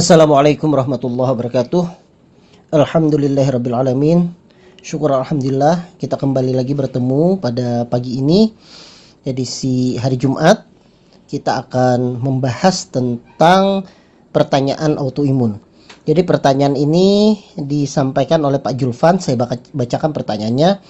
Assalamualaikum 0.00 0.72
warahmatullahi 0.72 1.28
wabarakatuh. 1.28 1.84
Alhamdulillahirrabbilalamin 2.72 4.32
Syukur 4.80 5.12
Alhamdulillah 5.12 5.92
kita 6.00 6.16
kembali 6.16 6.56
lagi 6.56 6.72
bertemu 6.72 7.36
pada 7.36 7.84
pagi 7.84 8.16
ini 8.16 8.48
Edisi 9.28 10.00
hari 10.00 10.16
Jumat. 10.16 10.64
Kita 11.28 11.60
akan 11.68 12.16
membahas 12.16 12.88
tentang 12.88 13.84
pertanyaan 14.32 14.96
autoimun. 14.96 15.60
Jadi 16.08 16.24
pertanyaan 16.24 16.80
ini 16.80 17.36
disampaikan 17.60 18.40
oleh 18.40 18.56
Pak 18.56 18.80
Julfan 18.80 19.20
Saya 19.20 19.36
bacakan 19.76 20.16
pertanyaannya. 20.16 20.80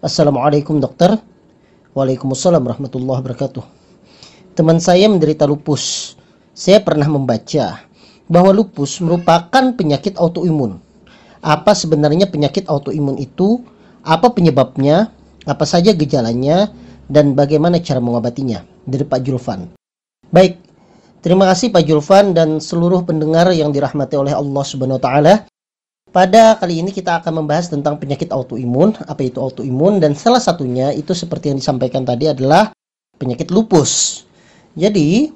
Assalamualaikum 0.00 0.80
dokter. 0.80 1.12
Waalaikumsalam 1.92 2.64
warahmatullahi 2.64 3.20
wabarakatuh. 3.28 3.64
Teman 4.56 4.80
saya 4.80 5.04
menderita 5.12 5.44
lupus. 5.44 6.16
Saya 6.56 6.80
pernah 6.80 7.12
membaca 7.12 7.92
bahwa 8.28 8.56
lupus 8.56 9.00
merupakan 9.04 9.64
penyakit 9.76 10.16
autoimun. 10.16 10.80
Apa 11.44 11.76
sebenarnya 11.76 12.28
penyakit 12.28 12.64
autoimun 12.68 13.20
itu? 13.20 13.60
Apa 14.00 14.32
penyebabnya? 14.32 15.12
Apa 15.44 15.68
saja 15.68 15.92
gejalanya? 15.92 16.72
Dan 17.04 17.36
bagaimana 17.36 17.76
cara 17.84 18.00
mengobatinya? 18.00 18.64
Dari 18.88 19.04
Pak 19.04 19.20
Julfan. 19.24 19.76
Baik, 20.32 20.56
terima 21.20 21.44
kasih 21.52 21.68
Pak 21.68 21.84
Julfan 21.84 22.32
dan 22.32 22.64
seluruh 22.64 23.04
pendengar 23.04 23.52
yang 23.52 23.72
dirahmati 23.72 24.16
oleh 24.16 24.32
Allah 24.32 24.64
Subhanahu 24.64 25.00
taala. 25.00 25.44
Pada 26.14 26.54
kali 26.56 26.78
ini 26.78 26.94
kita 26.94 27.18
akan 27.20 27.42
membahas 27.42 27.74
tentang 27.74 27.98
penyakit 27.98 28.30
autoimun, 28.30 28.94
apa 29.02 29.18
itu 29.26 29.42
autoimun 29.42 29.98
dan 29.98 30.14
salah 30.14 30.38
satunya 30.38 30.94
itu 30.94 31.10
seperti 31.10 31.50
yang 31.50 31.58
disampaikan 31.58 32.06
tadi 32.06 32.30
adalah 32.30 32.70
penyakit 33.18 33.50
lupus. 33.50 34.22
Jadi, 34.78 35.34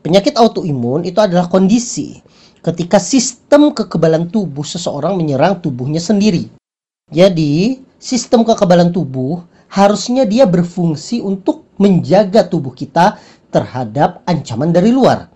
penyakit 0.00 0.36
autoimun 0.36 1.04
itu 1.04 1.20
adalah 1.20 1.48
kondisi 1.48 2.20
ketika 2.60 3.00
sistem 3.00 3.72
kekebalan 3.72 4.28
tubuh 4.28 4.64
seseorang 4.64 5.16
menyerang 5.16 5.60
tubuhnya 5.64 6.00
sendiri. 6.00 6.48
Jadi, 7.08 7.80
sistem 7.96 8.44
kekebalan 8.44 8.92
tubuh 8.92 9.42
harusnya 9.72 10.28
dia 10.28 10.44
berfungsi 10.44 11.24
untuk 11.24 11.64
menjaga 11.80 12.44
tubuh 12.44 12.76
kita 12.76 13.16
terhadap 13.48 14.20
ancaman 14.28 14.70
dari 14.70 14.92
luar. 14.92 15.26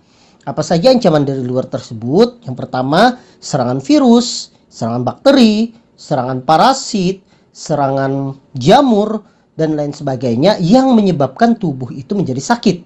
Apa 0.45 0.61
saja 0.61 0.93
ancaman 0.93 1.25
dari 1.25 1.41
luar 1.41 1.65
tersebut? 1.65 2.45
Yang 2.45 2.56
pertama, 2.67 3.17
serangan 3.41 3.81
virus, 3.81 4.53
serangan 4.69 5.03
bakteri, 5.03 5.73
serangan 5.97 6.45
parasit, 6.45 7.25
serangan 7.56 8.37
jamur, 8.53 9.25
dan 9.55 9.78
lain 9.78 9.95
sebagainya 9.95 10.59
yang 10.59 10.91
menyebabkan 10.93 11.55
tubuh 11.55 11.91
itu 11.95 12.12
menjadi 12.19 12.43
sakit. 12.43 12.77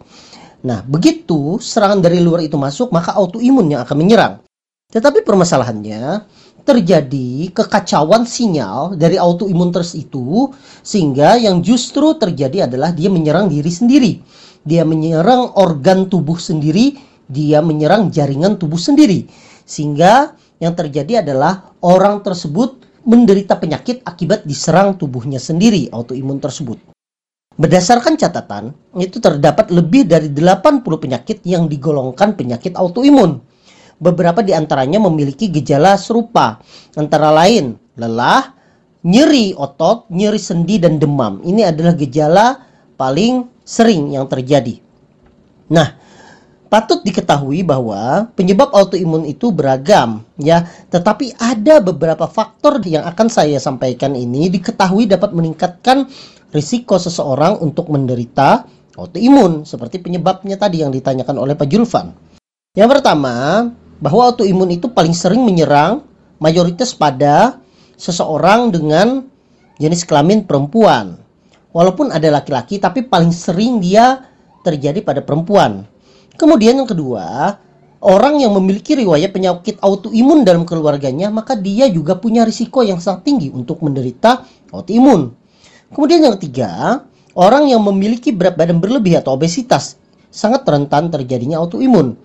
Nah, 0.67 0.83
begitu 0.83 1.63
serangan 1.63 2.03
dari 2.03 2.19
luar 2.19 2.43
itu 2.43 2.59
masuk, 2.59 2.91
maka 2.91 3.15
autoimun 3.15 3.71
yang 3.71 3.87
akan 3.87 3.97
menyerang. 3.99 4.35
Tetapi 4.89 5.23
permasalahannya 5.23 6.27
terjadi 6.65 7.53
kekacauan 7.53 8.29
sinyal 8.29 8.97
dari 8.97 9.17
autoimun 9.17 9.73
terus 9.73 9.97
itu 9.97 10.53
sehingga 10.85 11.41
yang 11.41 11.65
justru 11.65 12.17
terjadi 12.17 12.69
adalah 12.69 12.93
dia 12.93 13.09
menyerang 13.09 13.49
diri 13.53 13.69
sendiri. 13.73 14.13
Dia 14.65 14.85
menyerang 14.85 15.57
organ 15.57 16.11
tubuh 16.13 16.37
sendiri, 16.37 16.99
dia 17.29 17.65
menyerang 17.65 18.13
jaringan 18.13 18.61
tubuh 18.61 18.81
sendiri. 18.81 19.29
Sehingga 19.65 20.37
yang 20.59 20.75
terjadi 20.75 21.23
adalah 21.23 21.73
orang 21.85 22.21
tersebut 22.21 22.85
menderita 23.07 23.57
penyakit 23.57 24.05
akibat 24.05 24.45
diserang 24.45 24.99
tubuhnya 24.99 25.41
sendiri 25.41 25.89
autoimun 25.89 26.43
tersebut. 26.43 26.77
Berdasarkan 27.59 28.15
catatan, 28.15 28.71
itu 29.03 29.19
terdapat 29.19 29.75
lebih 29.75 30.07
dari 30.07 30.31
80 30.31 30.87
penyakit 30.87 31.43
yang 31.43 31.67
digolongkan 31.67 32.39
penyakit 32.39 32.79
autoimun. 32.79 33.43
Beberapa 33.99 34.47
di 34.47 34.55
antaranya 34.55 35.03
memiliki 35.03 35.51
gejala 35.51 35.99
serupa, 35.99 36.63
antara 36.95 37.35
lain 37.35 37.75
lelah, 37.99 38.55
nyeri 39.03 39.59
otot, 39.59 40.07
nyeri 40.07 40.39
sendi, 40.39 40.79
dan 40.79 41.03
demam. 41.03 41.43
Ini 41.43 41.75
adalah 41.75 41.99
gejala 41.99 42.63
paling 42.95 43.51
sering 43.67 44.15
yang 44.15 44.31
terjadi. 44.31 44.79
Nah, 45.67 45.99
patut 46.71 47.03
diketahui 47.03 47.67
bahwa 47.67 48.31
penyebab 48.39 48.71
autoimun 48.71 49.27
itu 49.27 49.51
beragam 49.51 50.23
ya, 50.39 50.63
tetapi 50.95 51.35
ada 51.43 51.83
beberapa 51.83 52.31
faktor 52.31 52.79
yang 52.87 53.03
akan 53.03 53.27
saya 53.27 53.59
sampaikan 53.59 54.15
ini 54.15 54.47
diketahui 54.47 55.11
dapat 55.11 55.35
meningkatkan 55.35 56.07
risiko 56.53 56.97
seseorang 56.97 57.61
untuk 57.61 57.93
menderita 57.93 58.65
autoimun 58.99 59.63
seperti 59.69 60.03
penyebabnya 60.03 60.59
tadi 60.59 60.83
yang 60.83 60.91
ditanyakan 60.91 61.37
oleh 61.39 61.55
Pak 61.55 61.69
Julfan. 61.71 62.11
Yang 62.75 62.89
pertama, 62.99 63.67
bahwa 63.99 64.31
autoimun 64.31 64.71
itu 64.75 64.91
paling 64.91 65.15
sering 65.15 65.43
menyerang 65.43 66.07
mayoritas 66.39 66.95
pada 66.95 67.59
seseorang 67.99 68.71
dengan 68.71 69.27
jenis 69.79 70.07
kelamin 70.07 70.47
perempuan. 70.47 71.19
Walaupun 71.75 72.11
ada 72.11 72.33
laki-laki 72.33 72.81
tapi 72.83 73.07
paling 73.07 73.31
sering 73.31 73.79
dia 73.79 74.27
terjadi 74.67 75.03
pada 75.05 75.23
perempuan. 75.23 75.87
Kemudian 76.39 76.79
yang 76.79 76.89
kedua, 76.91 77.59
orang 78.03 78.43
yang 78.43 78.55
memiliki 78.55 78.95
riwayat 78.99 79.35
penyakit 79.35 79.79
autoimun 79.83 80.47
dalam 80.47 80.63
keluarganya, 80.63 81.31
maka 81.31 81.59
dia 81.59 81.91
juga 81.91 82.19
punya 82.19 82.47
risiko 82.47 82.83
yang 82.83 83.03
sangat 83.03 83.27
tinggi 83.27 83.49
untuk 83.51 83.83
menderita 83.83 84.47
autoimun. 84.71 85.35
Kemudian 85.93 86.21
yang 86.21 86.35
ketiga, 86.37 87.03
orang 87.33 87.69
yang 87.73 87.81
memiliki 87.81 88.35
berat 88.35 88.61
badan 88.61 88.81
berlebih 88.83 89.21
atau 89.21 89.37
obesitas 89.37 89.97
sangat 90.29 90.65
rentan 90.69 91.09
terjadinya 91.09 91.61
autoimun. 91.61 92.17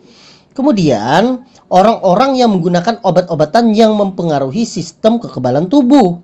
Kemudian, 0.53 1.47
orang-orang 1.71 2.37
yang 2.37 2.53
menggunakan 2.53 3.01
obat-obatan 3.01 3.73
yang 3.73 3.97
mempengaruhi 3.97 4.67
sistem 4.67 5.17
kekebalan 5.17 5.65
tubuh. 5.65 6.21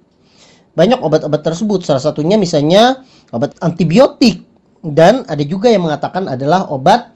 Banyak 0.77 1.01
obat-obat 1.01 1.41
tersebut, 1.41 1.81
salah 1.81 2.03
satunya 2.03 2.37
misalnya 2.37 3.01
obat 3.33 3.57
antibiotik 3.59 4.45
dan 4.85 5.25
ada 5.25 5.41
juga 5.41 5.67
yang 5.73 5.89
mengatakan 5.89 6.29
adalah 6.29 6.69
obat 6.69 7.09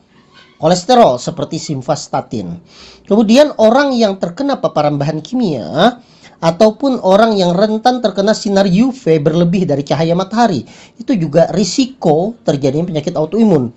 kolesterol 0.57 1.21
seperti 1.21 1.61
simvastatin. 1.61 2.59
Kemudian 3.05 3.53
orang 3.61 3.93
yang 3.93 4.17
terkena 4.17 4.57
paparan 4.57 4.97
bahan 4.97 5.21
kimia 5.21 5.99
ataupun 6.43 6.99
orang 6.99 7.39
yang 7.39 7.55
rentan 7.55 8.03
terkena 8.03 8.35
sinar 8.35 8.67
UV 8.67 9.23
berlebih 9.23 9.63
dari 9.63 9.87
cahaya 9.87 10.11
matahari 10.11 10.67
itu 10.99 11.15
juga 11.15 11.47
risiko 11.55 12.35
terjadinya 12.43 12.91
penyakit 12.91 13.15
autoimun 13.15 13.71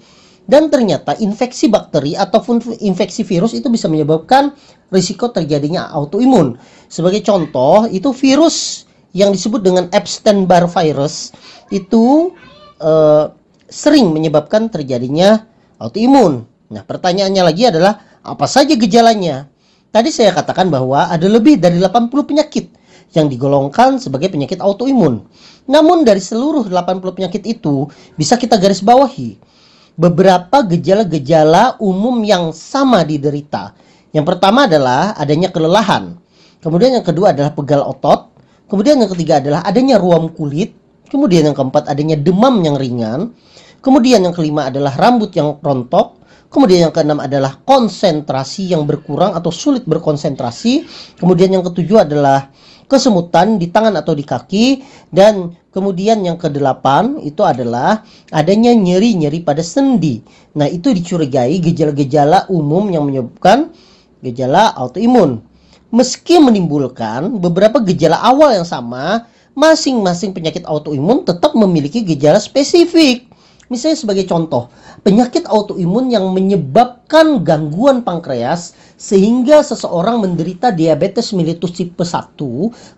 dan 0.51 0.67
ternyata 0.67 1.15
infeksi 1.23 1.71
bakteri 1.71 2.19
ataupun 2.19 2.83
infeksi 2.83 3.23
virus 3.23 3.55
itu 3.55 3.71
bisa 3.71 3.87
menyebabkan 3.87 4.51
risiko 4.91 5.31
terjadinya 5.31 5.87
autoimun 5.95 6.59
sebagai 6.91 7.23
contoh 7.23 7.87
itu 7.87 8.11
virus 8.11 8.87
yang 9.15 9.31
disebut 9.31 9.63
dengan 9.63 9.87
Epstein-Barr 9.95 10.67
virus 10.67 11.31
itu 11.71 12.37
uh, 12.85 13.33
sering 13.67 14.13
menyebabkan 14.13 14.69
terjadinya 14.69 15.49
autoimun. 15.81 16.45
Nah, 16.69 16.83
pertanyaannya 16.85 17.43
lagi 17.43 17.65
adalah 17.65 18.21
apa 18.21 18.45
saja 18.45 18.75
gejalanya? 18.75 19.49
Tadi 19.97 20.13
saya 20.13 20.37
katakan 20.37 20.69
bahwa 20.69 21.09
ada 21.09 21.25
lebih 21.25 21.57
dari 21.57 21.81
80 21.81 22.13
penyakit 22.13 22.69
yang 23.17 23.33
digolongkan 23.33 23.97
sebagai 23.97 24.29
penyakit 24.29 24.61
autoimun. 24.61 25.25
Namun 25.65 26.05
dari 26.05 26.21
seluruh 26.21 26.69
80 26.69 27.01
penyakit 27.17 27.41
itu 27.49 27.89
bisa 28.13 28.37
kita 28.37 28.61
garis 28.61 28.85
bawahi 28.85 29.41
beberapa 29.97 30.61
gejala-gejala 30.69 31.81
umum 31.81 32.21
yang 32.29 32.53
sama 32.53 33.09
diderita. 33.09 33.73
Yang 34.13 34.37
pertama 34.37 34.69
adalah 34.69 35.17
adanya 35.17 35.49
kelelahan. 35.49 36.21
Kemudian 36.61 37.01
yang 37.01 37.07
kedua 37.09 37.33
adalah 37.33 37.57
pegal 37.57 37.81
otot. 37.89 38.37
Kemudian 38.69 39.01
yang 39.01 39.09
ketiga 39.09 39.41
adalah 39.41 39.65
adanya 39.65 39.97
ruam 39.97 40.29
kulit. 40.29 40.77
Kemudian 41.09 41.49
yang 41.49 41.57
keempat 41.57 41.89
adanya 41.89 42.21
demam 42.21 42.61
yang 42.61 42.77
ringan. 42.77 43.33
Kemudian 43.81 44.29
yang 44.29 44.37
kelima 44.37 44.69
adalah 44.69 44.93
rambut 44.93 45.33
yang 45.33 45.57
rontok. 45.65 46.16
Kemudian 46.57 46.89
yang 46.89 46.95
keenam 46.97 47.21
adalah 47.21 47.61
konsentrasi 47.69 48.73
yang 48.73 48.89
berkurang 48.89 49.37
atau 49.37 49.53
sulit 49.53 49.85
berkonsentrasi. 49.85 50.89
Kemudian 51.21 51.53
yang 51.53 51.61
ketujuh 51.61 52.09
adalah 52.09 52.49
kesemutan 52.89 53.61
di 53.61 53.69
tangan 53.69 53.93
atau 54.01 54.17
di 54.17 54.25
kaki 54.25 54.81
dan 55.13 55.53
kemudian 55.69 56.25
yang 56.25 56.41
kedelapan 56.41 57.21
itu 57.21 57.45
adalah 57.45 58.01
adanya 58.33 58.73
nyeri-nyeri 58.73 59.45
pada 59.45 59.61
sendi. 59.61 60.25
Nah, 60.57 60.65
itu 60.65 60.97
dicurigai 60.97 61.61
gejala-gejala 61.61 62.49
umum 62.49 62.89
yang 62.89 63.05
menyebabkan 63.05 63.77
gejala 64.25 64.73
autoimun. 64.81 65.45
Meski 65.93 66.41
menimbulkan 66.41 67.37
beberapa 67.37 67.85
gejala 67.85 68.17
awal 68.25 68.57
yang 68.57 68.65
sama, 68.65 69.29
masing-masing 69.53 70.33
penyakit 70.33 70.65
autoimun 70.65 71.21
tetap 71.21 71.53
memiliki 71.53 72.01
gejala 72.01 72.41
spesifik 72.41 73.36
Misalnya 73.67 73.99
sebagai 73.99 74.31
contoh, 74.31 74.71
penyakit 75.03 75.43
autoimun 75.51 76.15
yang 76.15 76.31
menyebabkan 76.31 77.43
gangguan 77.43 78.07
pankreas 78.07 78.79
sehingga 78.95 79.59
seseorang 79.67 80.23
menderita 80.23 80.71
diabetes 80.71 81.35
mellitus 81.35 81.75
tipe 81.75 82.07
1 82.07 82.39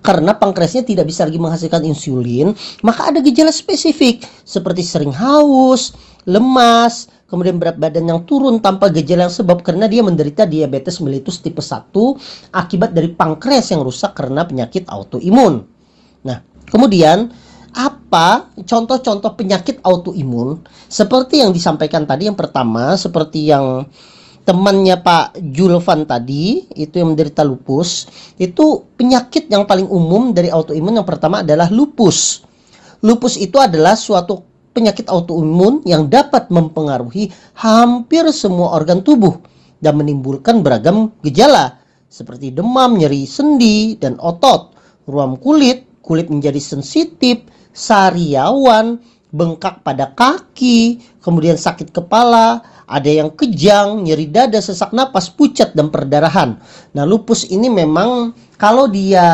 karena 0.04 0.36
pankreasnya 0.36 0.84
tidak 0.84 1.08
bisa 1.08 1.24
lagi 1.24 1.40
menghasilkan 1.40 1.88
insulin, 1.88 2.52
maka 2.84 3.08
ada 3.08 3.24
gejala 3.24 3.48
spesifik 3.48 4.28
seperti 4.44 4.84
sering 4.84 5.08
haus, 5.16 5.96
lemas, 6.28 7.08
kemudian 7.32 7.56
berat 7.56 7.80
badan 7.80 8.04
yang 8.04 8.20
turun 8.28 8.60
tanpa 8.60 8.92
gejala 8.92 9.28
yang 9.28 9.32
sebab 9.32 9.64
karena 9.64 9.88
dia 9.88 10.04
menderita 10.04 10.44
diabetes 10.44 11.00
mellitus 11.00 11.40
tipe 11.40 11.64
1 11.64 11.96
akibat 12.52 12.92
dari 12.92 13.08
pankreas 13.16 13.72
yang 13.72 13.80
rusak 13.80 14.12
karena 14.12 14.44
penyakit 14.44 14.84
autoimun. 14.84 15.64
Nah, 16.28 16.44
kemudian 16.68 17.32
apa 17.78 18.50
contoh-contoh 18.58 19.38
penyakit 19.38 19.78
autoimun? 19.86 20.66
Seperti 20.90 21.38
yang 21.38 21.54
disampaikan 21.54 22.02
tadi 22.02 22.26
yang 22.26 22.34
pertama 22.34 22.98
seperti 22.98 23.46
yang 23.46 23.86
temannya 24.42 24.98
Pak 24.98 25.38
Julvan 25.54 26.02
tadi 26.02 26.66
itu 26.74 26.98
yang 26.98 27.14
menderita 27.14 27.46
lupus 27.46 28.10
itu 28.40 28.82
penyakit 28.98 29.46
yang 29.46 29.62
paling 29.62 29.86
umum 29.86 30.34
dari 30.34 30.50
autoimun 30.50 30.98
yang 30.98 31.06
pertama 31.06 31.46
adalah 31.46 31.70
lupus. 31.70 32.42
Lupus 33.06 33.38
itu 33.38 33.62
adalah 33.62 33.94
suatu 33.94 34.42
penyakit 34.74 35.06
autoimun 35.06 35.86
yang 35.86 36.10
dapat 36.10 36.50
mempengaruhi 36.50 37.30
hampir 37.54 38.26
semua 38.34 38.74
organ 38.74 39.06
tubuh 39.06 39.38
dan 39.78 39.94
menimbulkan 39.94 40.66
beragam 40.66 41.14
gejala 41.22 41.78
seperti 42.08 42.50
demam, 42.50 42.96
nyeri 42.96 43.28
sendi 43.28 43.94
dan 44.00 44.16
otot, 44.18 44.74
ruam 45.04 45.36
kulit, 45.36 46.00
kulit 46.00 46.32
menjadi 46.32 46.56
sensitif, 46.56 47.44
sariawan, 47.72 49.00
bengkak 49.28 49.84
pada 49.84 50.12
kaki, 50.16 51.00
kemudian 51.20 51.60
sakit 51.60 51.92
kepala, 51.92 52.64
ada 52.88 53.10
yang 53.12 53.28
kejang, 53.36 54.00
nyeri 54.00 54.32
dada, 54.32 54.56
sesak 54.64 54.96
napas, 54.96 55.28
pucat 55.28 55.76
dan 55.76 55.92
perdarahan. 55.92 56.56
Nah, 56.96 57.04
lupus 57.04 57.44
ini 57.52 57.68
memang 57.68 58.32
kalau 58.56 58.88
dia 58.88 59.28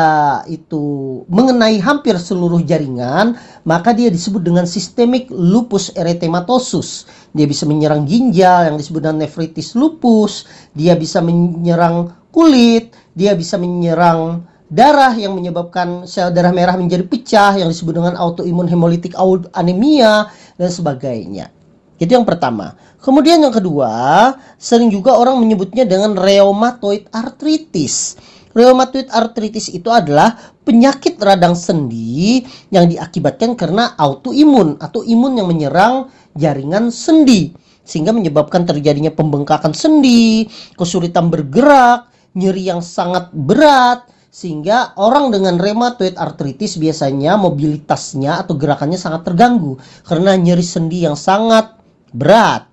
itu 0.51 1.23
mengenai 1.31 1.79
hampir 1.79 2.19
seluruh 2.19 2.59
jaringan, 2.67 3.39
maka 3.63 3.95
dia 3.95 4.11
disebut 4.11 4.43
dengan 4.43 4.67
sistemik 4.67 5.31
lupus 5.31 5.95
erythematosus. 5.95 7.07
Dia 7.31 7.47
bisa 7.47 7.63
menyerang 7.63 8.03
ginjal 8.03 8.67
yang 8.69 8.75
disebut 8.75 8.99
dengan 8.99 9.23
nefritis 9.23 9.71
lupus, 9.73 10.43
dia 10.75 10.99
bisa 10.99 11.23
menyerang 11.23 12.11
kulit, 12.35 12.91
dia 13.15 13.31
bisa 13.39 13.55
menyerang 13.55 14.43
darah 14.75 15.15
yang 15.15 15.31
menyebabkan 15.39 16.03
sel 16.03 16.35
darah 16.35 16.51
merah 16.51 16.75
menjadi 16.75 17.07
pecah 17.07 17.55
yang 17.55 17.71
disebut 17.71 17.95
dengan 17.95 18.19
autoimun 18.19 18.67
hemolitik 18.67 19.15
anemia 19.55 20.27
dan 20.59 20.67
sebagainya. 20.67 21.47
Itu 21.95 22.11
yang 22.11 22.27
pertama. 22.27 22.75
Kemudian 22.99 23.39
yang 23.39 23.55
kedua, 23.55 24.35
sering 24.59 24.91
juga 24.91 25.15
orang 25.15 25.39
menyebutnya 25.39 25.87
dengan 25.87 26.19
rheumatoid 26.19 27.07
arthritis. 27.15 28.19
Rheumatoid 28.51 29.07
arthritis 29.15 29.71
itu 29.71 29.87
adalah 29.87 30.35
penyakit 30.67 31.15
radang 31.23 31.55
sendi 31.55 32.43
yang 32.67 32.91
diakibatkan 32.91 33.55
karena 33.55 33.95
autoimun 33.95 34.75
atau 34.83 35.07
imun 35.07 35.39
yang 35.39 35.47
menyerang 35.47 36.11
jaringan 36.35 36.91
sendi 36.91 37.55
sehingga 37.85 38.11
menyebabkan 38.11 38.65
terjadinya 38.65 39.13
pembengkakan 39.13 39.71
sendi, 39.71 40.49
kesulitan 40.73 41.29
bergerak, 41.29 42.09
nyeri 42.33 42.73
yang 42.73 42.81
sangat 42.81 43.29
berat, 43.31 44.09
sehingga 44.35 44.91
orang 44.99 45.31
dengan 45.31 45.55
rheumatoid 45.55 46.19
arthritis 46.19 46.75
biasanya 46.75 47.39
mobilitasnya 47.39 48.43
atau 48.43 48.59
gerakannya 48.59 48.99
sangat 48.99 49.23
terganggu 49.31 49.79
karena 50.03 50.35
nyeri 50.35 50.59
sendi 50.59 51.07
yang 51.07 51.15
sangat 51.15 51.71
berat. 52.11 52.67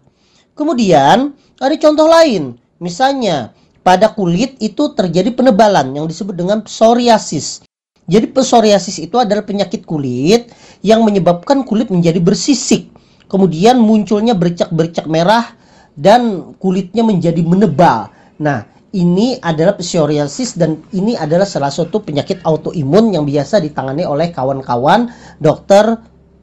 Kemudian 0.59 1.31
ada 1.63 1.75
contoh 1.79 2.11
lain, 2.11 2.59
misalnya 2.83 3.55
pada 3.87 4.11
kulit 4.11 4.59
itu 4.59 4.91
terjadi 4.91 5.31
penebalan 5.31 5.95
yang 5.95 6.11
disebut 6.11 6.35
dengan 6.35 6.67
psoriasis. 6.67 7.63
Jadi 8.11 8.27
psoriasis 8.35 8.99
itu 8.99 9.15
adalah 9.23 9.47
penyakit 9.47 9.87
kulit 9.87 10.51
yang 10.83 11.07
menyebabkan 11.07 11.63
kulit 11.63 11.95
menjadi 11.95 12.19
bersisik. 12.19 12.91
Kemudian 13.31 13.79
munculnya 13.79 14.35
bercak-bercak 14.35 15.07
merah 15.07 15.55
dan 15.95 16.53
kulitnya 16.59 17.07
menjadi 17.07 17.39
menebal. 17.47 18.11
Nah, 18.43 18.67
ini 18.93 19.41
adalah 19.41 19.73
psoriasis 19.77 20.61
dan 20.61 20.77
ini 20.93 21.17
adalah 21.17 21.49
salah 21.49 21.73
satu 21.73 22.05
penyakit 22.05 22.45
autoimun 22.45 23.17
yang 23.17 23.25
biasa 23.25 23.65
ditangani 23.65 24.05
oleh 24.05 24.29
kawan-kawan 24.29 25.09
dokter 25.41 25.97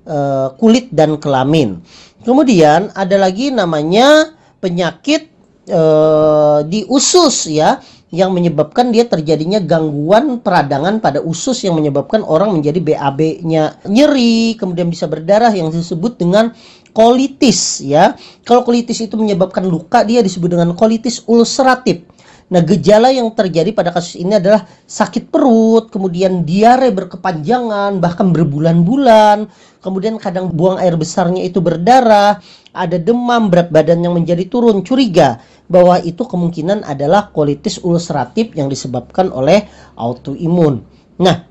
uh, 0.10 0.50
kulit 0.58 0.90
dan 0.90 1.22
kelamin. 1.22 1.78
Kemudian 2.26 2.90
ada 2.98 3.16
lagi 3.22 3.54
namanya 3.54 4.34
penyakit 4.60 5.30
uh, 5.70 6.66
di 6.66 6.84
usus 6.90 7.48
ya 7.48 7.78
yang 8.10 8.34
menyebabkan 8.34 8.90
dia 8.90 9.06
terjadinya 9.06 9.62
gangguan 9.62 10.42
peradangan 10.42 10.98
pada 10.98 11.22
usus 11.22 11.62
yang 11.62 11.78
menyebabkan 11.78 12.26
orang 12.26 12.50
menjadi 12.58 12.82
BAB-nya 12.82 13.86
nyeri, 13.86 14.58
kemudian 14.58 14.90
bisa 14.90 15.06
berdarah 15.06 15.54
yang 15.54 15.70
disebut 15.70 16.18
dengan 16.18 16.50
kolitis 16.90 17.86
ya. 17.86 18.18
Kalau 18.42 18.66
kolitis 18.66 19.06
itu 19.06 19.14
menyebabkan 19.14 19.62
luka 19.62 20.02
dia 20.02 20.26
disebut 20.26 20.58
dengan 20.58 20.74
kolitis 20.74 21.22
ulceratif. 21.30 22.02
Nah, 22.50 22.66
gejala 22.66 23.14
yang 23.14 23.30
terjadi 23.30 23.70
pada 23.78 23.94
kasus 23.94 24.18
ini 24.18 24.42
adalah 24.42 24.66
sakit 24.90 25.30
perut, 25.30 25.94
kemudian 25.94 26.42
diare 26.42 26.90
berkepanjangan, 26.90 28.02
bahkan 28.02 28.34
berbulan-bulan, 28.34 29.46
kemudian 29.86 30.18
kadang 30.18 30.50
buang 30.50 30.82
air 30.82 30.98
besarnya 30.98 31.46
itu 31.46 31.62
berdarah, 31.62 32.42
ada 32.74 32.98
demam, 32.98 33.54
berat 33.54 33.70
badan 33.70 34.02
yang 34.02 34.18
menjadi 34.18 34.50
turun, 34.50 34.82
curiga 34.82 35.38
bahwa 35.70 36.02
itu 36.02 36.26
kemungkinan 36.26 36.82
adalah 36.90 37.30
kolitis 37.30 37.78
ulceratif 37.86 38.58
yang 38.58 38.66
disebabkan 38.66 39.30
oleh 39.30 39.70
autoimun. 39.94 40.82
Nah, 41.22 41.46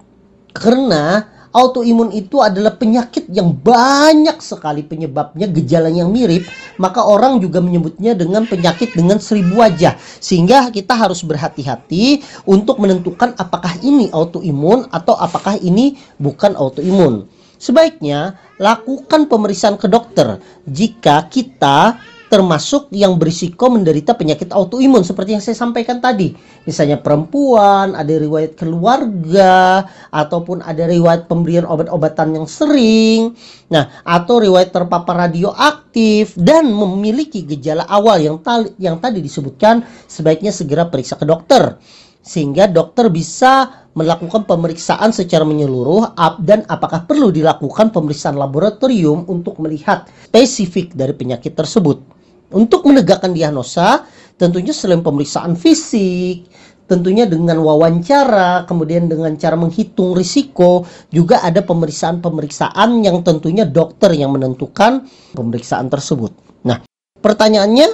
karena 0.51 1.31
autoimun 1.53 2.12
itu 2.12 2.41
adalah 2.41 2.77
penyakit 2.77 3.29
yang 3.33 3.53
banyak 3.53 4.39
sekali 4.41 4.85
penyebabnya, 4.85 5.49
gejalanya 5.49 6.05
yang 6.05 6.12
mirip, 6.12 6.47
maka 6.77 7.05
orang 7.05 7.41
juga 7.43 7.59
menyebutnya 7.59 8.12
dengan 8.15 8.45
penyakit 8.45 8.95
dengan 8.95 9.19
seribu 9.21 9.61
wajah. 9.61 9.97
Sehingga 10.21 10.69
kita 10.73 10.95
harus 10.95 11.25
berhati-hati 11.25 12.23
untuk 12.49 12.81
menentukan 12.81 13.35
apakah 13.37 13.77
ini 13.81 14.09
autoimun 14.12 14.89
atau 14.93 15.17
apakah 15.17 15.56
ini 15.61 15.97
bukan 16.21 16.55
autoimun. 16.55 17.29
Sebaiknya 17.59 18.39
lakukan 18.62 19.27
pemeriksaan 19.27 19.75
ke 19.75 19.91
dokter 19.91 20.39
jika 20.62 21.27
kita 21.27 21.99
termasuk 22.29 22.93
yang 22.93 23.17
berisiko 23.17 23.73
menderita 23.73 24.13
penyakit 24.15 24.53
autoimun 24.53 25.03
seperti 25.03 25.37
yang 25.37 25.43
saya 25.43 25.56
sampaikan 25.56 25.99
tadi. 25.99 26.37
Misalnya 26.69 27.01
perempuan, 27.01 27.97
ada 27.97 28.15
riwayat 28.15 28.55
keluarga, 28.55 29.89
ataupun 30.13 30.61
ada 30.61 30.85
riwayat 30.85 31.27
pemberian 31.27 31.65
obat-obatan 31.65 32.37
yang 32.37 32.47
sering, 32.47 33.32
nah 33.73 33.89
atau 34.05 34.44
riwayat 34.44 34.70
terpapar 34.70 35.29
radioaktif 35.29 36.37
dan 36.37 36.69
memiliki 36.69 37.49
gejala 37.49 37.89
awal 37.89 38.20
yang, 38.20 38.37
yang 38.77 39.01
tadi 39.01 39.25
disebutkan, 39.25 39.82
sebaiknya 40.06 40.53
segera 40.53 40.87
periksa 40.87 41.17
ke 41.17 41.25
dokter 41.25 41.81
sehingga 42.29 42.69
dokter 42.69 43.08
bisa 43.08 43.73
melakukan 43.97 44.44
pemeriksaan 44.44 45.17
secara 45.17 45.49
menyeluruh 45.49 46.13
dan 46.44 46.63
apakah 46.69 47.08
perlu 47.08 47.32
dilakukan 47.32 47.89
pemeriksaan 47.89 48.37
laboratorium 48.37 49.25
untuk 49.27 49.56
melihat 49.65 50.05
spesifik 50.29 50.93
dari 50.93 51.17
penyakit 51.17 51.56
tersebut. 51.56 52.18
Untuk 52.48 52.88
menegakkan 52.88 53.36
diagnosa, 53.36 54.08
tentunya 54.40 54.72
selain 54.72 55.05
pemeriksaan 55.05 55.52
fisik, 55.52 56.48
tentunya 56.88 57.28
dengan 57.28 57.60
wawancara, 57.60 58.64
kemudian 58.64 59.12
dengan 59.12 59.36
cara 59.36 59.55
menghitung 59.60 60.17
risiko, 60.17 60.88
juga 61.12 61.44
ada 61.44 61.60
pemeriksaan-pemeriksaan 61.60 63.05
yang 63.05 63.20
tentunya 63.20 63.69
dokter 63.69 64.17
yang 64.17 64.32
menentukan 64.32 65.05
pemeriksaan 65.36 65.93
tersebut. 65.93 66.32
Nah, 66.64 66.81
pertanyaannya, 67.20 67.93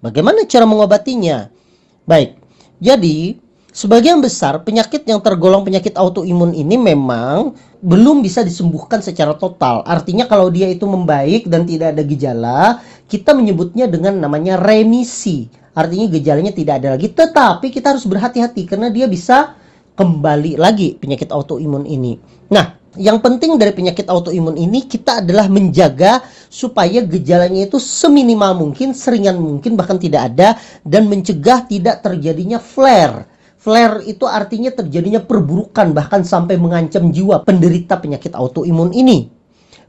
bagaimana 0.00 0.48
cara 0.48 0.64
mengobatinya? 0.64 1.52
Baik, 2.08 2.40
jadi 2.80 3.36
Sebagian 3.70 4.18
besar 4.18 4.66
penyakit 4.66 5.06
yang 5.06 5.22
tergolong 5.22 5.62
penyakit 5.62 5.94
autoimun 5.94 6.50
ini 6.58 6.74
memang 6.74 7.54
belum 7.78 8.18
bisa 8.18 8.42
disembuhkan 8.42 8.98
secara 8.98 9.38
total. 9.38 9.86
Artinya 9.86 10.26
kalau 10.26 10.50
dia 10.50 10.66
itu 10.66 10.90
membaik 10.90 11.46
dan 11.46 11.62
tidak 11.70 11.94
ada 11.94 12.02
gejala, 12.02 12.60
kita 13.10 13.34
menyebutnya 13.34 13.90
dengan 13.90 14.22
namanya 14.22 14.54
remisi. 14.54 15.50
Artinya 15.74 16.06
gejalanya 16.06 16.54
tidak 16.54 16.74
ada 16.82 16.94
lagi, 16.94 17.10
tetapi 17.10 17.74
kita 17.74 17.94
harus 17.94 18.06
berhati-hati 18.06 18.70
karena 18.70 18.86
dia 18.90 19.10
bisa 19.10 19.58
kembali 19.98 20.54
lagi 20.54 20.94
penyakit 20.94 21.34
autoimun 21.34 21.86
ini. 21.86 22.18
Nah, 22.50 22.78
yang 22.94 23.18
penting 23.18 23.58
dari 23.58 23.74
penyakit 23.74 24.06
autoimun 24.06 24.54
ini 24.54 24.86
kita 24.86 25.22
adalah 25.22 25.50
menjaga 25.50 26.22
supaya 26.50 27.02
gejalanya 27.02 27.66
itu 27.66 27.82
seminimal 27.82 28.54
mungkin, 28.58 28.94
seringan 28.94 29.38
mungkin 29.38 29.74
bahkan 29.74 29.98
tidak 29.98 30.30
ada 30.34 30.58
dan 30.86 31.10
mencegah 31.10 31.66
tidak 31.66 32.02
terjadinya 32.06 32.62
flare 32.62 33.26
Flare 33.60 34.00
itu 34.08 34.24
artinya 34.24 34.72
terjadinya 34.72 35.20
perburukan 35.20 35.92
bahkan 35.92 36.24
sampai 36.24 36.56
mengancam 36.56 37.12
jiwa 37.12 37.44
penderita 37.44 38.00
penyakit 38.00 38.32
autoimun 38.32 38.88
ini. 38.96 39.28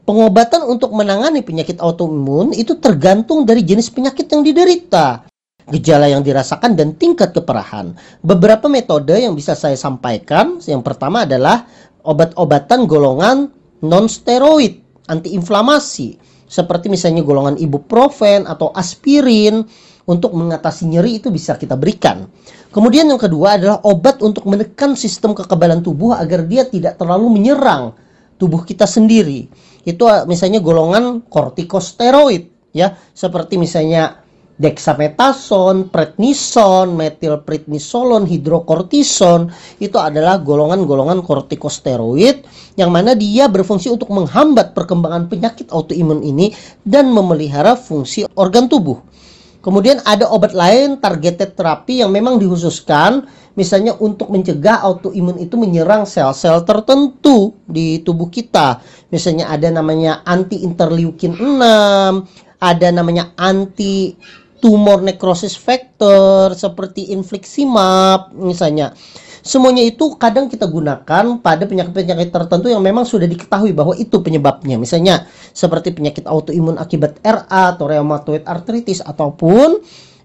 Pengobatan 0.02 0.66
untuk 0.66 0.98
menangani 0.98 1.46
penyakit 1.46 1.78
autoimun 1.78 2.58
itu 2.58 2.74
tergantung 2.82 3.46
dari 3.46 3.62
jenis 3.62 3.94
penyakit 3.94 4.26
yang 4.34 4.42
diderita, 4.42 5.30
gejala 5.70 6.10
yang 6.10 6.26
dirasakan 6.26 6.74
dan 6.74 6.98
tingkat 6.98 7.38
keparahan. 7.38 7.94
Beberapa 8.26 8.66
metode 8.66 9.14
yang 9.14 9.38
bisa 9.38 9.54
saya 9.54 9.78
sampaikan, 9.78 10.58
yang 10.66 10.82
pertama 10.82 11.30
adalah 11.30 11.70
obat-obatan 12.02 12.90
golongan 12.90 13.54
non-steroid, 13.86 15.06
antiinflamasi, 15.06 16.18
seperti 16.50 16.90
misalnya 16.90 17.22
golongan 17.22 17.62
ibuprofen 17.62 18.50
atau 18.50 18.74
aspirin 18.74 19.62
untuk 20.10 20.34
mengatasi 20.34 20.90
nyeri 20.90 21.22
itu 21.22 21.30
bisa 21.30 21.62
kita 21.62 21.78
berikan. 21.78 22.26
Kemudian 22.74 23.06
yang 23.06 23.22
kedua 23.22 23.62
adalah 23.62 23.78
obat 23.86 24.18
untuk 24.26 24.50
menekan 24.50 24.98
sistem 24.98 25.38
kekebalan 25.38 25.86
tubuh 25.86 26.18
agar 26.18 26.42
dia 26.50 26.66
tidak 26.66 26.98
terlalu 26.98 27.38
menyerang 27.38 27.94
tubuh 28.42 28.66
kita 28.66 28.90
sendiri. 28.90 29.46
Itu 29.86 30.10
uh, 30.10 30.26
misalnya 30.26 30.58
golongan 30.58 31.22
kortikosteroid 31.30 32.74
ya, 32.74 32.98
seperti 33.14 33.62
misalnya 33.62 34.18
dexamethasone, 34.62 35.90
prednison, 35.90 36.94
metilprednisolon, 36.94 38.30
hidrokortison 38.30 39.50
itu 39.82 39.98
adalah 39.98 40.38
golongan-golongan 40.38 41.26
kortikosteroid 41.26 42.46
yang 42.78 42.94
mana 42.94 43.18
dia 43.18 43.50
berfungsi 43.50 43.90
untuk 43.90 44.14
menghambat 44.14 44.78
perkembangan 44.78 45.26
penyakit 45.30 45.70
autoimun 45.74 46.22
ini 46.22 46.54
dan 46.86 47.10
memelihara 47.10 47.74
fungsi 47.74 48.30
organ 48.38 48.70
tubuh. 48.70 49.02
Kemudian 49.62 50.02
ada 50.10 50.26
obat 50.34 50.58
lain 50.58 50.98
targeted 50.98 51.54
terapi 51.54 52.02
yang 52.02 52.10
memang 52.10 52.42
dikhususkan 52.42 53.30
misalnya 53.54 53.94
untuk 54.02 54.34
mencegah 54.34 54.82
autoimun 54.82 55.38
itu 55.38 55.54
menyerang 55.54 56.10
sel-sel 56.10 56.66
tertentu 56.66 57.54
di 57.70 58.02
tubuh 58.02 58.34
kita. 58.34 58.82
Misalnya 59.14 59.54
ada 59.54 59.70
namanya 59.70 60.26
anti 60.26 60.66
interleukin 60.66 61.38
6, 61.38 62.58
ada 62.58 62.88
namanya 62.90 63.38
anti 63.38 64.18
tumor 64.62 65.06
necrosis 65.06 65.54
factor 65.58 66.58
seperti 66.58 67.14
infliximab 67.14 68.34
misalnya. 68.34 68.98
Semuanya 69.42 69.82
itu 69.84 70.16
kadang 70.16 70.48
kita 70.48 70.70
gunakan 70.70 71.42
pada 71.42 71.64
penyakit-penyakit 71.66 72.30
tertentu 72.30 72.70
yang 72.70 72.82
memang 72.82 73.04
sudah 73.04 73.26
diketahui 73.26 73.76
bahwa 73.76 73.94
itu 73.98 74.22
penyebabnya. 74.22 74.78
Misalnya 74.80 75.26
seperti 75.52 75.92
penyakit 75.92 76.30
autoimun 76.30 76.80
akibat 76.80 77.20
RA 77.26 77.76
atau 77.76 77.86
rheumatoid 77.90 78.46
arthritis 78.48 79.02
ataupun 79.04 79.82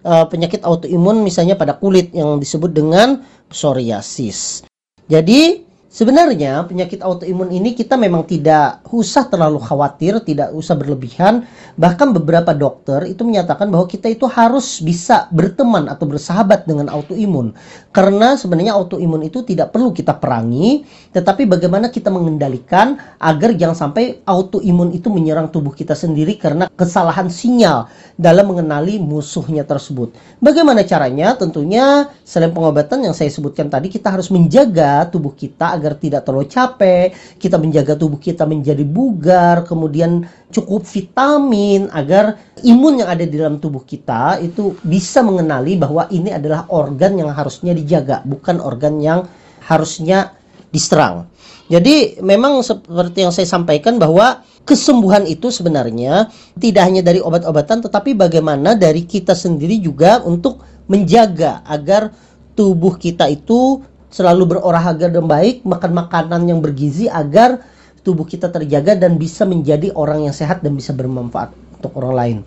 uh, 0.06 0.24
penyakit 0.30 0.62
autoimun 0.62 1.26
misalnya 1.26 1.58
pada 1.58 1.74
kulit 1.74 2.14
yang 2.14 2.38
disebut 2.38 2.70
dengan 2.70 3.26
psoriasis. 3.50 4.62
Jadi 5.10 5.65
Sebenarnya 5.96 6.60
penyakit 6.68 7.00
autoimun 7.00 7.48
ini 7.48 7.72
kita 7.72 7.96
memang 7.96 8.28
tidak 8.28 8.84
usah 8.92 9.32
terlalu 9.32 9.56
khawatir, 9.56 10.20
tidak 10.20 10.52
usah 10.52 10.76
berlebihan. 10.76 11.48
Bahkan 11.80 12.12
beberapa 12.12 12.52
dokter 12.52 13.08
itu 13.08 13.24
menyatakan 13.24 13.72
bahwa 13.72 13.88
kita 13.88 14.12
itu 14.12 14.28
harus 14.28 14.84
bisa 14.84 15.24
berteman 15.32 15.88
atau 15.88 16.04
bersahabat 16.04 16.68
dengan 16.68 16.92
autoimun. 16.92 17.56
Karena 17.96 18.36
sebenarnya 18.36 18.76
autoimun 18.76 19.24
itu 19.24 19.40
tidak 19.40 19.72
perlu 19.72 19.96
kita 19.96 20.20
perangi, 20.20 20.84
tetapi 21.16 21.48
bagaimana 21.48 21.88
kita 21.88 22.12
mengendalikan 22.12 23.00
agar 23.16 23.56
jangan 23.56 23.88
sampai 23.88 24.20
autoimun 24.28 24.92
itu 24.92 25.08
menyerang 25.08 25.48
tubuh 25.48 25.72
kita 25.72 25.96
sendiri 25.96 26.36
karena 26.36 26.68
kesalahan 26.76 27.32
sinyal 27.32 27.88
dalam 28.20 28.52
mengenali 28.52 29.00
musuhnya 29.00 29.64
tersebut. 29.64 30.12
Bagaimana 30.44 30.84
caranya? 30.84 31.32
Tentunya 31.40 32.12
selain 32.20 32.52
pengobatan 32.52 33.00
yang 33.00 33.16
saya 33.16 33.32
sebutkan 33.32 33.72
tadi, 33.72 33.88
kita 33.88 34.12
harus 34.12 34.28
menjaga 34.28 35.08
tubuh 35.08 35.32
kita 35.32 35.72
agar 35.72 35.85
agar 35.86 36.02
tidak 36.02 36.26
terlalu 36.26 36.50
capek, 36.50 37.14
kita 37.38 37.62
menjaga 37.62 37.94
tubuh 37.94 38.18
kita 38.18 38.42
menjadi 38.42 38.82
bugar, 38.82 39.62
kemudian 39.62 40.26
cukup 40.50 40.82
vitamin 40.82 41.86
agar 41.94 42.34
imun 42.66 43.06
yang 43.06 43.08
ada 43.14 43.22
di 43.22 43.38
dalam 43.38 43.62
tubuh 43.62 43.86
kita 43.86 44.42
itu 44.42 44.74
bisa 44.82 45.22
mengenali 45.22 45.78
bahwa 45.78 46.10
ini 46.10 46.34
adalah 46.34 46.66
organ 46.74 47.22
yang 47.22 47.30
harusnya 47.30 47.70
dijaga, 47.70 48.26
bukan 48.26 48.58
organ 48.58 48.98
yang 48.98 49.30
harusnya 49.62 50.34
diserang. 50.74 51.30
Jadi 51.70 52.18
memang 52.18 52.66
seperti 52.66 53.22
yang 53.22 53.30
saya 53.30 53.46
sampaikan 53.46 54.02
bahwa 54.02 54.42
kesembuhan 54.66 55.22
itu 55.30 55.54
sebenarnya 55.54 56.26
tidak 56.58 56.82
hanya 56.82 57.02
dari 57.06 57.22
obat-obatan 57.22 57.86
tetapi 57.86 58.18
bagaimana 58.18 58.74
dari 58.74 59.06
kita 59.06 59.34
sendiri 59.34 59.78
juga 59.78 60.22
untuk 60.26 60.62
menjaga 60.90 61.62
agar 61.66 62.10
tubuh 62.58 62.98
kita 62.98 63.30
itu 63.30 63.82
selalu 64.10 64.56
berolahraga 64.56 65.10
dan 65.10 65.26
baik, 65.26 65.66
makan 65.66 65.92
makanan 65.92 66.42
yang 66.46 66.60
bergizi 66.62 67.10
agar 67.10 67.62
tubuh 68.06 68.22
kita 68.22 68.46
terjaga 68.50 68.94
dan 68.94 69.18
bisa 69.18 69.42
menjadi 69.42 69.90
orang 69.98 70.30
yang 70.30 70.34
sehat 70.34 70.62
dan 70.62 70.78
bisa 70.78 70.94
bermanfaat 70.94 71.50
untuk 71.78 71.92
orang 71.98 72.14
lain. 72.14 72.38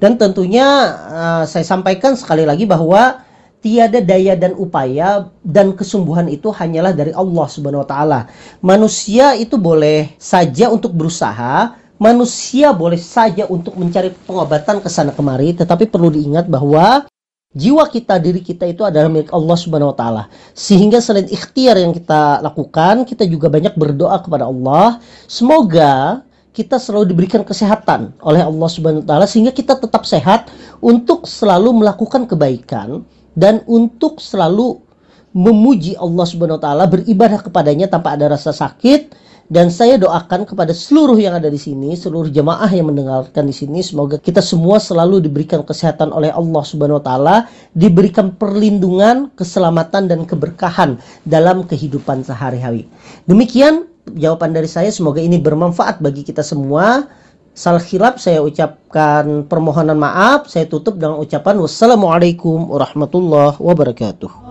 Dan 0.00 0.16
tentunya 0.18 0.66
uh, 1.06 1.44
saya 1.44 1.62
sampaikan 1.62 2.16
sekali 2.18 2.42
lagi 2.48 2.66
bahwa 2.66 3.22
tiada 3.64 4.00
daya 4.04 4.36
dan 4.36 4.52
upaya 4.60 5.32
dan 5.40 5.72
kesembuhan 5.72 6.28
itu 6.28 6.52
hanyalah 6.52 6.92
dari 6.92 7.16
Allah 7.16 7.46
Subhanahu 7.48 7.84
wa 7.84 7.88
taala. 7.88 8.20
Manusia 8.60 9.32
itu 9.32 9.56
boleh 9.56 10.12
saja 10.20 10.68
untuk 10.68 10.92
berusaha, 10.92 11.72
manusia 11.96 12.76
boleh 12.76 13.00
saja 13.00 13.48
untuk 13.48 13.80
mencari 13.80 14.12
pengobatan 14.28 14.84
ke 14.84 14.88
sana 14.92 15.16
kemari, 15.16 15.56
tetapi 15.56 15.88
perlu 15.88 16.12
diingat 16.12 16.44
bahwa 16.50 17.08
jiwa 17.54 17.86
kita, 17.86 18.18
diri 18.18 18.42
kita 18.42 18.66
itu 18.66 18.82
adalah 18.82 19.06
milik 19.06 19.30
Allah 19.30 19.56
Subhanahu 19.56 19.94
wa 19.94 19.96
taala. 19.96 20.22
Sehingga 20.52 20.98
selain 20.98 21.30
ikhtiar 21.30 21.78
yang 21.78 21.94
kita 21.94 22.42
lakukan, 22.42 23.06
kita 23.06 23.24
juga 23.24 23.46
banyak 23.46 23.78
berdoa 23.78 24.18
kepada 24.20 24.50
Allah, 24.50 24.98
semoga 25.30 26.26
kita 26.54 26.78
selalu 26.78 27.10
diberikan 27.14 27.42
kesehatan 27.42 28.14
oleh 28.22 28.42
Allah 28.42 28.68
Subhanahu 28.70 29.02
wa 29.02 29.08
taala 29.08 29.26
sehingga 29.26 29.50
kita 29.50 29.78
tetap 29.78 30.06
sehat 30.06 30.50
untuk 30.78 31.26
selalu 31.26 31.82
melakukan 31.82 32.30
kebaikan 32.30 33.02
dan 33.34 33.62
untuk 33.66 34.22
selalu 34.22 34.78
memuji 35.34 35.98
Allah 35.98 36.26
Subhanahu 36.26 36.58
wa 36.58 36.62
taala, 36.62 36.84
beribadah 36.86 37.42
kepadanya 37.42 37.90
tanpa 37.90 38.14
ada 38.14 38.30
rasa 38.30 38.54
sakit 38.54 39.24
dan 39.52 39.68
saya 39.68 40.00
doakan 40.00 40.48
kepada 40.48 40.72
seluruh 40.72 41.20
yang 41.20 41.36
ada 41.36 41.52
di 41.52 41.60
sini, 41.60 41.92
seluruh 41.92 42.32
jemaah 42.32 42.68
yang 42.72 42.88
mendengarkan 42.88 43.44
di 43.44 43.52
sini, 43.52 43.84
semoga 43.84 44.16
kita 44.16 44.40
semua 44.40 44.80
selalu 44.80 45.20
diberikan 45.20 45.60
kesehatan 45.60 46.16
oleh 46.16 46.32
Allah 46.32 46.62
Subhanahu 46.64 46.96
wa 46.96 47.04
taala, 47.04 47.36
diberikan 47.76 48.32
perlindungan, 48.32 49.28
keselamatan 49.36 50.08
dan 50.08 50.24
keberkahan 50.24 50.96
dalam 51.28 51.68
kehidupan 51.68 52.24
sehari-hari. 52.24 52.88
Demikian 53.28 53.84
jawaban 54.16 54.56
dari 54.56 54.68
saya, 54.68 54.88
semoga 54.88 55.20
ini 55.20 55.36
bermanfaat 55.36 56.00
bagi 56.00 56.24
kita 56.24 56.40
semua. 56.40 57.04
Salah 57.54 57.78
khilaf 57.78 58.18
saya 58.18 58.42
ucapkan 58.42 59.46
permohonan 59.46 59.94
maaf, 59.94 60.50
saya 60.50 60.66
tutup 60.66 60.98
dengan 60.98 61.22
ucapan 61.22 61.62
wassalamualaikum 61.62 62.66
warahmatullahi 62.66 63.62
wabarakatuh. 63.62 64.43